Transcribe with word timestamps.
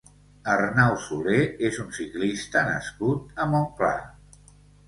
Arnau 0.53 0.95
Solé 1.07 1.35
és 1.69 1.77
un 1.85 1.93
ciclista 1.99 2.65
nascut 2.71 3.45
a 3.45 3.49
Montclar. 3.53 3.95